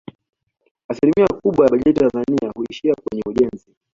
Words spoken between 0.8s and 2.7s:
Asilimia kubwa ya bajeti ya Tanzania